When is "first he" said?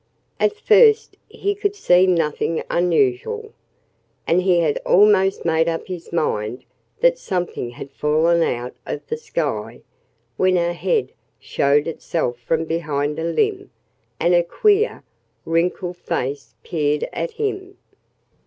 0.57-1.53